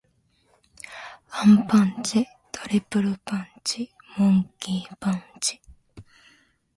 [1.29, 2.25] アンパンチ。
[2.51, 3.91] トリプルパンチ。
[4.17, 5.61] モンキー・パンチ。